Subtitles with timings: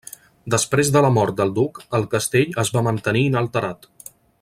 [0.53, 3.91] Després de la mort del duc, el castell es va mantenir inalterat.